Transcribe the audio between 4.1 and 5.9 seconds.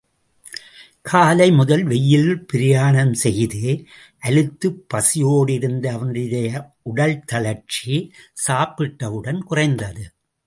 அலுத்துப் பசியோடிருந்த